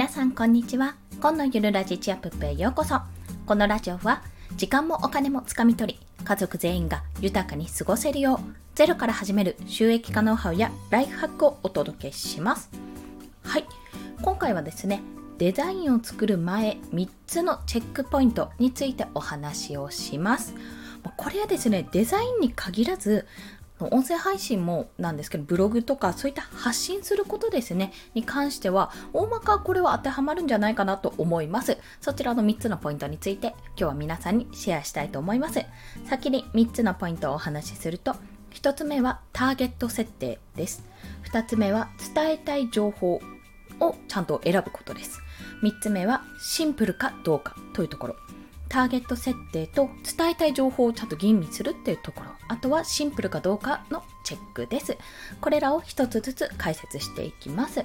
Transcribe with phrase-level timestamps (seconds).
[0.00, 0.94] 皆さんこんにちは。
[1.20, 3.02] 今のゆるラジチアップへようこそ。
[3.44, 4.22] このラジオは
[4.56, 8.38] 時間もお金もつかみ取り家族全員が豊かに過ごせるよう
[8.74, 12.70] ゼロから始める収益化ノウハウやライフハックをお届けします。
[13.42, 13.66] はい。
[14.22, 15.02] 今回はですね
[15.36, 20.54] デザインを作る前3つのチェックポイントについてお話をします。
[21.18, 23.26] これはですねデザインに限らず
[23.86, 27.92] 音声配信もなんですけどブログとかそういった発信することですね。
[28.14, 31.78] に関しては大まかこれは当てはまるんじゃないかなと思います。
[32.00, 35.60] そちらの3つのポイントについて今日は皆さんにシェアしたいと思います。
[36.06, 38.16] 先に3つのポイントをお話しすると
[38.52, 40.84] 1つ目はターゲット設定です。
[41.32, 43.20] 2つ目は伝えたい情報
[43.80, 45.20] をちゃんと選ぶことです。
[45.62, 48.16] 3つ目はシンプルかどうかというところ。
[48.70, 52.30] ターゲット設定と伝えたい情報をちゃんと吟味するっていうところ。
[52.48, 54.96] あとはシンプルかどうかのチェックです。
[55.40, 57.84] これらを一つずつ解説していきます。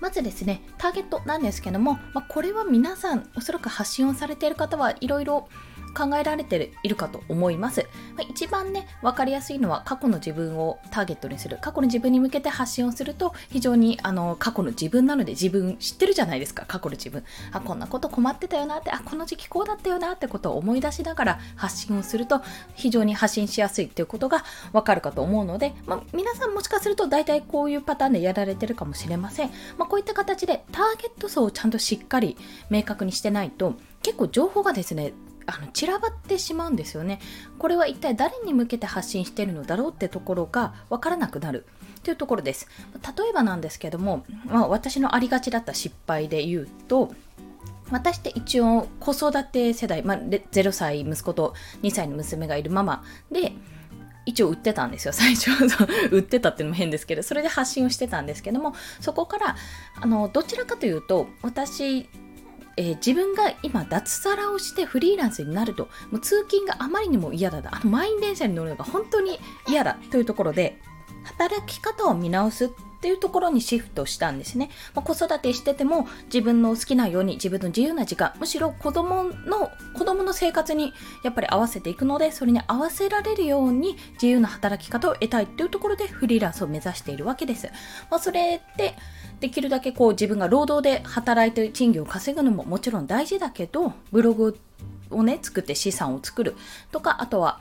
[0.00, 5.48] まずですねターゲットなんですけども、まあ、これは皆さんおそらく発信をされている方はいろいろ
[5.92, 7.86] 考えられているかと思います。
[8.16, 11.58] まあ、一番ね、分かりやすいのは過去の自分をターゲットにする。
[11.60, 17.24] 過去の自分に向けて発信をすると、非常にあの過去の自分なので自分知ってるじゃないですか、過去の自分。
[17.52, 22.42] あ、こんなこと困ってたよなって、あ、この時期こうだったよなってことを思い出しながら発信をすると、
[22.74, 29.50] 非常に発信しやすいっていうことが分かるかと思うので、まあ、皆さんもしかすると大体こういうパターンでやられてるかもしれません。
[29.78, 32.36] まあ、こういった形でターゲット層をちゃんとしっかり
[32.70, 35.12] 明確にしてないと、結構情報がですね
[35.46, 37.20] あの散らばってしまうんですよね。
[37.58, 41.66] これは一体誰に向けて発信してるのだろうってところが分からなくなる
[42.02, 42.68] というところです。
[43.16, 47.12] 例えばなんですけども、まあ、私のありがちだった失敗で言うと、
[47.90, 53.52] 私って一応子育て世代、まあ、0歳息子と2歳の娘がいるママで、
[54.24, 55.50] 一応売ってたんですよ、最初。
[56.10, 59.56] 売ってたっていうのも変ですけど、それで発信をしてたんですけども、そこから、
[60.00, 62.08] あの、どちらかというと、私
[62.82, 70.80] えー、自分が今脱サラをしてフリーランスになるともう通勤があまりにも嫌だあの満員電車に乗るのが本当に嫌だというところで
[71.22, 80.92] 働き方を見直すっていうところにシフトしたんですね、まあ、子育てしてても自分の好きなように自分の自由な時間むしろ子供の子供の生活に
[81.24, 87.66] やっぱり合わせていくのでそれに合わせられるように自由な働き方を得たいっていうところでフリーランスを目指しているわけです、
[88.08, 88.94] まあ、それで
[89.40, 94.56] できるだけこう自分が労働で働いて賃金を稼ぐのももちろん大事だけどブログ
[95.10, 96.54] をね作って資産を作る
[96.92, 97.58] とかあとは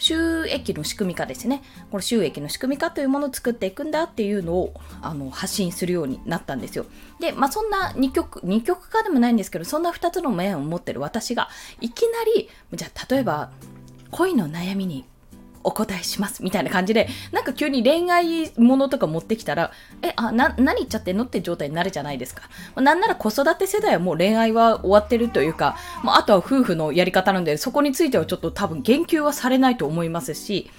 [0.00, 1.62] 収益の仕組み化ですね。
[1.90, 6.86] この収益の仕組み化というものを作っていくんだっていうのをあの発信するようになったんですよ。
[7.20, 11.48] で、まあそんな2曲、2曲化でもないんですけど、そんな2つの面を持ってる私が、
[11.80, 13.50] いきなり、じゃあ例えば、
[14.10, 15.04] 恋の悩みに
[15.62, 19.72] お答えしますみたいな感じでなんか急に恋愛ものとか持ってきたら
[20.02, 22.42] えあな何言っちゃってんのって状態になるじゃないですか。
[22.76, 30.70] なんなら子育て世代はもう恋愛は終わってるというか、まあ、あとは夫婦のやり方なんでそこについてはちょっと多分言及はされないと思いますし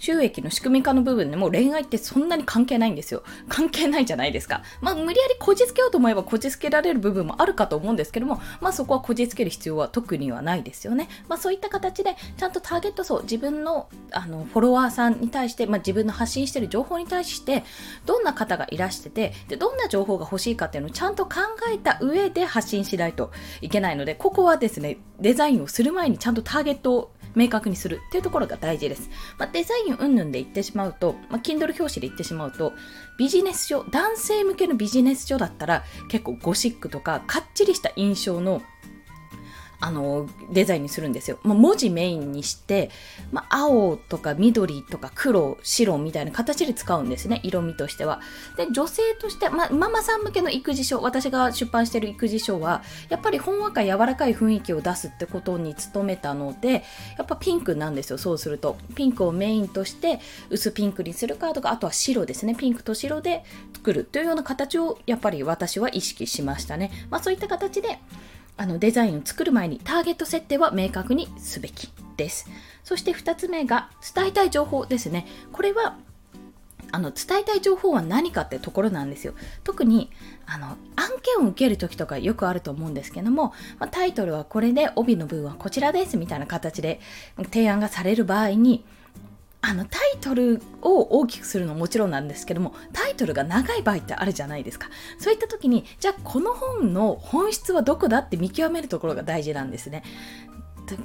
[0.00, 3.22] 収益の仕組み化の部分でも恋愛ってそんなに関係ないんですよ。
[3.48, 4.62] 関係ないじゃないですか。
[4.80, 11.08] まあ、無理やりこじつけようと思えばこじつけられる部分もあるかと思うんですけども、まあ、そこはこじつける必要は特にはないですよね。
[11.28, 17.62] まあ、そういった形で、ちゃんとターゲット層、自分のあのフォロワーさんに対して、まあ、自分の発信している情報に対して、
[18.06, 21.40] どんな方がいらしててで、どんな情報が欲しいかっていうのをちゃんと考
[21.72, 29.08] えた上で発信しないといけないので、ここはですね、デザインをする前にちゃんとターゲットを明確にするっていうところが大事です。
[29.38, 32.72] まあ、デザイン云々で言ってしまうと、まあ、Kindle 表紙で言ってしまうと、
[33.18, 38.62] ビジネス書、男性向けのビジネス書だったら結構ゴシックとかかっちりした印象の
[39.80, 41.38] あの、デザインにするんですよ。
[41.42, 42.90] まあ、文字メインにして、
[43.32, 47.40] まあ、青とか緑とか黒、白みたいな形で使うんですね。
[47.42, 48.20] 色味としては。
[48.56, 56.84] で、女性として、まあ、ママさん向けの育児書、私が出版している育児書は、やっぱりほんわか柔らかい雰囲気を出すってことに努めたので、
[57.16, 58.18] やっぱピンクなんですよ。
[58.18, 58.76] そうすると。
[58.94, 60.20] ピンクをメインとして、
[60.50, 62.54] 薄ピンクにするかとか、あとは白ですね。
[62.54, 63.44] ピンクと白で
[63.74, 66.90] 作るというような形を、やっぱり私は意識しましたね。
[67.08, 67.98] まあ、そういった形で、
[68.60, 72.46] あのデザインを作る前にターゲット設定は明確にすべきです。
[72.84, 75.26] そして2つ目が伝えたい情報ですね。
[75.50, 75.96] これは
[76.92, 79.32] あの伝えたい情報は何かってところなんですよ。
[79.64, 80.10] 特に
[80.44, 87.00] あの案件を受ける時とかよくあると思うんですけども、まあ、タイトルはこれで帯の部分はこちらですみたいな形で
[87.44, 88.84] 提案がされる場合に
[89.62, 100.02] あのタイトルを大きくするのももちろんなんですけどもタイトルが長い場合ってあるじゃないですかそういった時にじゃあこの本の本質はどこだって見極めるところが大事なんですね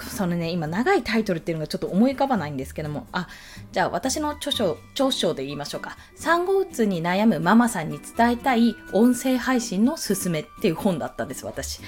[0.00, 3.28] そのね、今長いタイトルっていうのがちょっと思い浮かばないんですけども、あ、
[3.72, 5.96] じゃあ私の著書、著書で言いましょうか。
[6.14, 11.80] 産後うつに悩むママさんに伝えたい音声配信のすすめっていう本だったんです、私。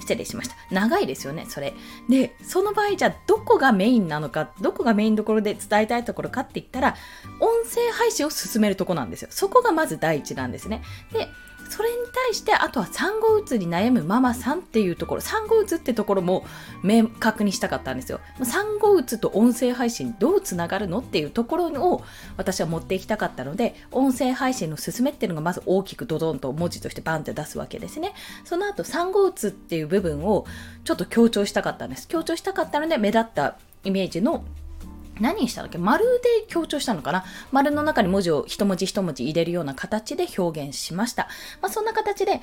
[0.00, 0.56] 失礼しました。
[0.70, 1.74] 長いですよね、それ。
[2.08, 6.96] で、その場合、じゃあ、どこがメインなのか、どこがメインどころで伝えたいところかって言ったら、
[7.40, 9.28] 音声配信を進めるとこなんですよ。
[9.30, 10.82] そこがまず第一なんですね。
[11.12, 11.28] で、
[11.68, 16.44] それに対してあとは産後うつに悩むママさんっていうところ産後うつってところも
[16.82, 22.04] 明確にしたかったんですよ産後うつと音声配信どうつながるのっていうところを
[22.36, 28.12] 私は持っていきたかったので音声配信の勧めっていうのがまず大きくドドンと文字としてバンって出すわけですね
[28.44, 30.46] その後産後うつってい部分を
[30.84, 32.08] ちょっと強調したかったんです。
[32.08, 34.44] 強調したかったので目立ったイメージの
[35.20, 35.78] 何にしたっけ？
[35.78, 37.24] 丸で強調したのかな？
[37.52, 41.28] 丸の中に文字を一文字一文字入れるような形で表現しました。
[41.62, 42.40] まあ、そんな形で、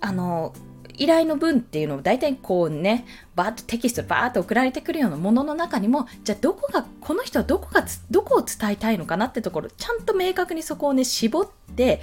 [0.00, 0.54] あの、
[0.96, 3.04] 依頼の文っていうのを大体こうね、
[3.34, 12.00] バーッとテキストバーッと送られてくるようなものの中にも、じゃあどこが、この人はどこが、どこを伝えたいのかなってところ、ちゃんと明確にそこをね、絞って、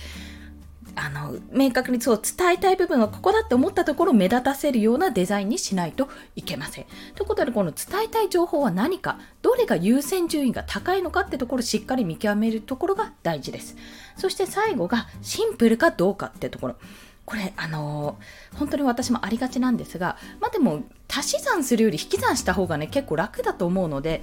[0.96, 6.86] あの明確にそう伝えたい部分はここだって思ったところを目立たせるようなデザインにしないといけません。
[7.16, 13.76] ということでこの伝えたい情報は何かどれが優先順位が高いのかってところをしっかり見極めるところが大事です。
[14.18, 16.76] そして最後がシンプルかどうかってところ。
[17.26, 24.22] これ、あのー、本当に私もありがちなんですが、まあでも、足し算するより引き算した方がね、結構楽だと思うので、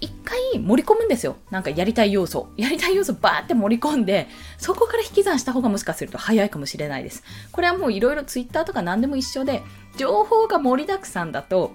[0.00, 1.36] 一回盛り込むんですよ。
[1.50, 2.48] なんかやりたい要素。
[2.56, 4.28] やりたい要素バーって盛り込んで、
[4.58, 7.22] そこから引き算した方がもしかすると早いかもしれないです。
[7.52, 9.62] これはもういろいろ Twitter とか何でも一緒で、
[9.96, 11.72] 情報が盛りだくさんだと、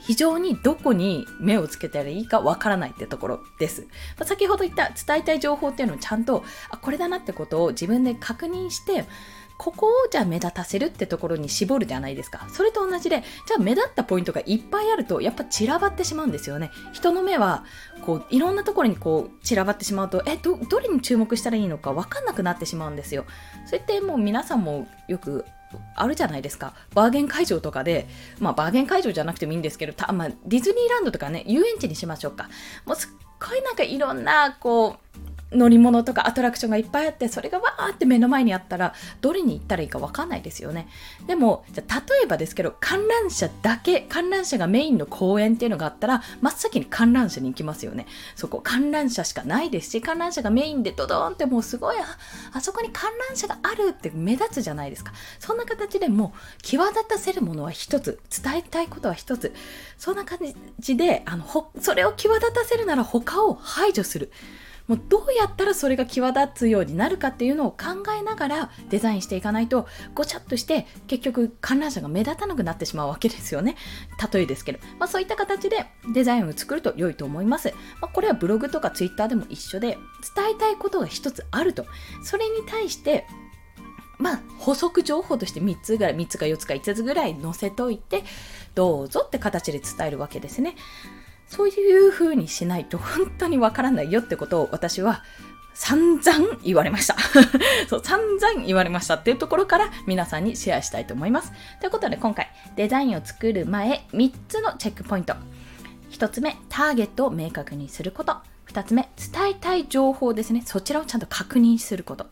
[0.00, 3.82] 非常にどこに目をつけたらいいかわからないってところです。
[4.16, 9.04] まあ、先ほど言った伝えたい情報っていうのをちゃんと、あ、これだなってことを自分で確認して、
[9.58, 12.46] ここをじゃあ目立たせるってところに絞るじゃないですか。
[12.52, 16.70] それと同じで、じゃあ目立ったポイントがいっぱいあると、やっぱ散らばってしまうんですよね。
[16.92, 17.64] 人の目は、
[18.04, 23.24] こう、いろんなところにこう、散らばってしまうと、え、ど、どれに注目したらいいのかわかんなくなってしまうんですよ。
[23.66, 25.44] そうやってもう皆さんもよく
[25.94, 26.74] あるじゃないですか。
[26.94, 28.06] バーゲン会場とかで、
[28.38, 32.48] まあバーゲン会場じゃなくてもいいんですけど、たまあ、ディズニーランドとかね、遊園地にしましょうか。
[32.84, 33.10] もうすっ
[33.48, 35.05] ごいなんかいろんな、こう、
[35.56, 40.88] 乗り物とかアトラクションがいっぱいあってそれがわーって目の前にあったらどれに行ったらいいかわかんないですよね。
[41.26, 48.06] でもじゃ例えばですけど観覧車だけ観覧車がメインの公園っていうのがあったら真っ先に観覧車に行きますよね。
[48.34, 51.96] そこ観覧車しかないですし観覧車がメインでドドーンってもうすごい
[52.52, 55.12] あそこに観覧車があるって目立つじゃないですか。
[55.38, 59.54] そんな形でもう際立たせるものは一つ伝えたいことは一つ。
[59.98, 60.38] そんな感
[60.78, 61.44] じであの
[61.80, 64.30] それを際立たせるなら他を排除する。
[64.86, 73.76] もうどうやったらそれが際立つようになるかっていうのを考えながらデザインしていかないとごちゃっとして結局観覧車が目立たなくなってしまうわけですよね。
[74.32, 79.98] 例えですけど、まあ、そういった形でデザインを作ると良いと思います、まあ、これはブログとかツイッターでも一緒で
[80.34, 81.86] 伝えたいことが一つあると。
[82.22, 83.26] それに対して
[84.18, 88.24] まあ、補足情報として3つぐらい、3つか4つか5つぐらい載せといて、
[88.74, 90.74] どうぞって形で伝えるわけですね。
[91.48, 95.22] そういう風にしないと本当にわからないよってことを私は
[95.76, 97.16] 散々言われました
[97.88, 101.52] そう、散々言われましたっていうところから皆さんにシェアしたいと思います。
[101.80, 105.34] ということで今回デザインを作る前3つのチェックポイント。
[106.10, 108.38] 1つ目、ターゲットを明確にすること。
[108.68, 110.62] 2つ目、伝えたい情報ですね。
[110.64, 112.26] そちらをちゃんと確認すること。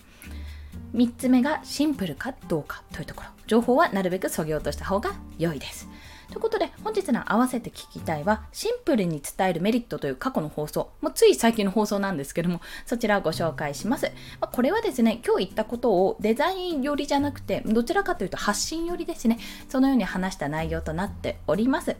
[0.94, 3.28] 3つ目がシンプルかどうかというところ。
[3.46, 5.86] 情報はなるべくそぎ落とした方が良いです。
[6.34, 14.06] ということで、本日の合わせて聞きたいは、シンプルに伝えるメリットという過去の放送、もうつい最近の放送なんですけども、そちらをご紹介します。
[14.40, 19.38] まあ、これはですね、今日言ったことをデザイン寄りじゃなくて、どちらかというと発信寄りですね、
[19.68, 21.94] そのように話した内容となっております。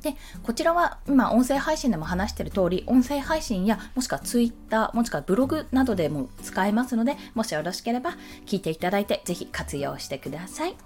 [0.00, 10.76] で、こちらは今音声配信でも話している通り、音声配信やもしくは Twitter、もしくはブログなどでも使えますので、もしよろしければ聞いていただいて、ぜひ活用してください。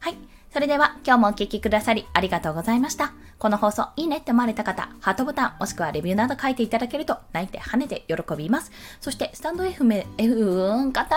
[0.00, 0.37] はい。
[0.50, 3.12] それでは今日もお聴きくださりありがとうございました。
[3.38, 8.72] この放送いいねって思われた方、ハートボタンもしくはレビューなど書いていただけると泣いて跳ねて喜びます。
[9.00, 11.14] そしてスタンド FM、F ん方、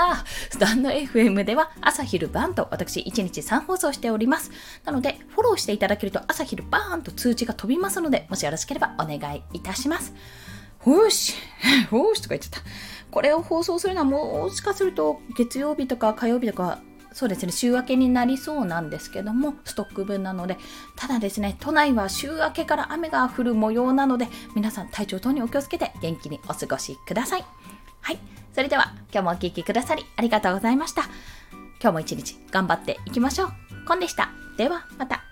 [0.50, 4.51] スタンド FM では朝昼晩と私1日3放送しております。
[4.83, 10.13] なのでフォローしていただけると朝昼晩と通知が飛びますので、もしよろしければお願いいたします。
[10.79, 11.35] ほーし、
[11.89, 12.69] ほーしとか言っちゃった。
[13.09, 16.79] これを放送するのはもしかすると月曜日とか火曜日とか
[17.13, 20.58] そうですね、週明けになりそうなんですけども、ストック分なので、
[20.96, 27.46] ただですね、都内は週明けから雨が降る模様なので、皆さん体調等にお気をつけて元気にお過ごしください。
[28.01, 28.20] はい、
[28.53, 31.03] それでは今日もお聴きくださりありがとうございました。
[31.82, 33.51] 今日も一日頑張っていきましょう。
[33.88, 34.30] コンでした。
[34.58, 35.30] ではまた。